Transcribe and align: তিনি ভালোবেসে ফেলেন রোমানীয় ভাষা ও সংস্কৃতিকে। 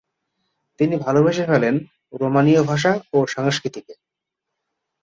তিনি 0.79 0.95
ভালোবেসে 0.95 1.43
ফেলেন 1.45 1.75
রোমানীয় 2.13 2.61
ভাষা 2.63 2.91
ও 3.13 3.17
সংস্কৃতিকে। 3.27 3.93